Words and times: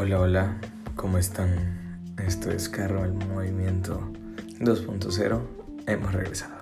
Hola, 0.00 0.20
hola, 0.20 0.56
¿cómo 0.94 1.18
están? 1.18 2.14
Esto 2.24 2.52
es 2.52 2.68
Carro 2.68 3.02
al 3.02 3.14
Movimiento 3.14 4.12
2.0. 4.60 5.40
Hemos 5.88 6.12
regresado. 6.12 6.54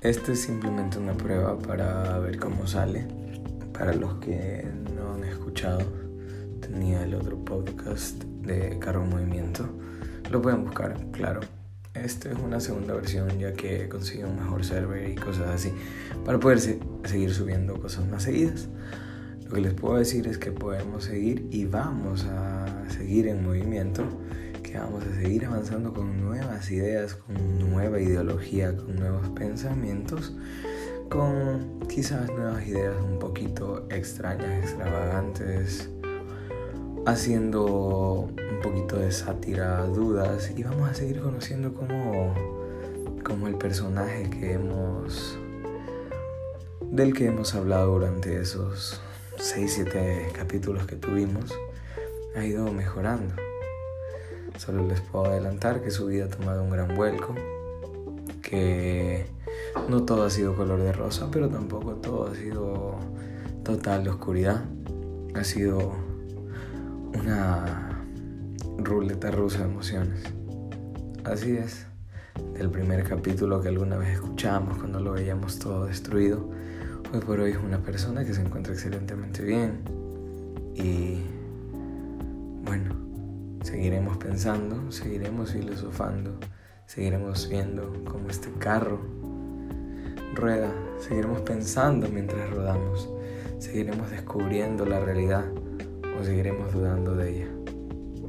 Este 0.00 0.32
es 0.32 0.40
simplemente 0.40 0.98
una 0.98 1.12
prueba 1.12 1.56
para 1.56 2.18
ver 2.18 2.40
cómo 2.40 2.66
sale. 2.66 3.06
Para 3.72 3.94
los 3.94 4.14
que 4.14 4.66
no 4.96 5.14
han 5.14 5.22
escuchado, 5.22 5.80
tenía 6.60 7.04
el 7.04 7.14
otro 7.14 7.36
podcast 7.44 8.24
de 8.24 8.80
Carro 8.80 9.04
al 9.04 9.08
Movimiento. 9.08 9.64
Lo 10.28 10.42
pueden 10.42 10.64
buscar, 10.64 10.98
claro. 11.12 11.38
Este 11.94 12.32
es 12.32 12.38
una 12.40 12.58
segunda 12.58 12.94
versión 12.94 13.38
ya 13.38 13.52
que 13.52 13.88
consigo 13.88 14.28
un 14.28 14.40
mejor 14.40 14.64
server 14.64 15.08
y 15.08 15.14
cosas 15.14 15.50
así 15.50 15.72
para 16.24 16.40
poder 16.40 16.58
seguir 16.58 17.32
subiendo 17.32 17.80
cosas 17.80 18.08
más 18.08 18.24
seguidas. 18.24 18.66
Lo 19.52 19.56
que 19.56 19.64
les 19.64 19.74
puedo 19.74 19.96
decir 19.96 20.26
es 20.28 20.38
que 20.38 20.50
podemos 20.50 21.04
seguir 21.04 21.46
y 21.50 21.66
vamos 21.66 22.24
a 22.24 22.88
seguir 22.88 23.28
en 23.28 23.44
movimiento, 23.44 24.02
que 24.62 24.78
vamos 24.78 25.04
a 25.04 25.14
seguir 25.14 25.44
avanzando 25.44 25.92
con 25.92 26.22
nuevas 26.22 26.70
ideas, 26.70 27.16
con 27.16 27.58
nueva 27.58 28.00
ideología, 28.00 28.74
con 28.74 28.96
nuevos 28.96 29.28
pensamientos, 29.28 30.32
con 31.10 31.80
quizás 31.86 32.30
nuevas 32.30 32.66
ideas 32.66 32.96
un 33.04 33.18
poquito 33.18 33.86
extrañas, 33.90 34.64
extravagantes, 34.64 35.90
haciendo 37.04 38.30
un 38.32 38.60
poquito 38.62 38.96
de 38.96 39.12
sátira, 39.12 39.84
dudas 39.84 40.50
y 40.56 40.62
vamos 40.62 40.88
a 40.88 40.94
seguir 40.94 41.20
conociendo 41.20 41.74
cómo, 41.74 42.34
cómo 43.22 43.48
el 43.48 43.56
personaje 43.56 44.30
que 44.30 44.54
hemos 44.54 45.38
del 46.80 47.12
que 47.12 47.26
hemos 47.26 47.54
hablado 47.54 47.92
durante 47.92 48.40
esos 48.40 48.98
6-7 49.42 50.30
capítulos 50.30 50.86
que 50.86 50.94
tuvimos, 50.94 51.52
ha 52.36 52.44
ido 52.44 52.72
mejorando. 52.72 53.34
Solo 54.56 54.86
les 54.86 55.00
puedo 55.00 55.24
adelantar 55.24 55.82
que 55.82 55.90
su 55.90 56.06
vida 56.06 56.26
ha 56.26 56.28
tomado 56.28 56.62
un 56.62 56.70
gran 56.70 56.94
vuelco, 56.94 57.34
que 58.40 59.26
no 59.88 60.04
todo 60.04 60.26
ha 60.26 60.30
sido 60.30 60.54
color 60.54 60.80
de 60.80 60.92
rosa, 60.92 61.28
pero 61.32 61.48
tampoco 61.48 61.94
todo 61.96 62.30
ha 62.30 62.36
sido 62.36 63.00
total 63.64 64.06
oscuridad. 64.06 64.62
Ha 65.34 65.42
sido 65.42 65.92
una 67.12 68.00
ruleta 68.78 69.32
rusa 69.32 69.58
de 69.58 69.64
emociones. 69.64 70.22
Así 71.24 71.56
es, 71.56 71.86
del 72.54 72.70
primer 72.70 73.02
capítulo 73.02 73.60
que 73.60 73.70
alguna 73.70 73.96
vez 73.96 74.10
escuchábamos 74.10 74.78
cuando 74.78 75.00
lo 75.00 75.14
veíamos 75.14 75.58
todo 75.58 75.86
destruido 75.86 76.48
Hoy 77.14 77.20
por 77.20 77.40
hoy 77.40 77.50
es 77.50 77.58
una 77.58 77.78
persona 77.78 78.24
que 78.24 78.32
se 78.32 78.40
encuentra 78.40 78.72
excelentemente 78.72 79.42
bien 79.42 79.82
y 80.74 81.18
bueno, 82.64 82.94
seguiremos 83.62 84.16
pensando, 84.16 84.90
seguiremos 84.90 85.52
filosofando, 85.52 86.38
seguiremos 86.86 87.50
viendo 87.50 87.92
cómo 88.06 88.30
este 88.30 88.50
carro 88.52 88.98
rueda, 90.34 90.72
seguiremos 91.00 91.42
pensando 91.42 92.08
mientras 92.08 92.48
rodamos, 92.48 93.10
seguiremos 93.58 94.10
descubriendo 94.10 94.86
la 94.86 94.98
realidad 94.98 95.44
o 96.18 96.24
seguiremos 96.24 96.72
dudando 96.72 97.14
de 97.14 97.36
ella. 97.36 97.48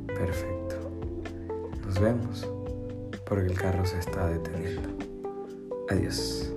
Perfecto. 0.07 0.91
Nos 1.85 2.01
vemos 2.01 2.49
porque 3.25 3.45
el 3.45 3.57
carro 3.57 3.85
se 3.85 3.99
está 3.99 4.27
deteniendo. 4.27 4.89
Adiós. 5.89 6.51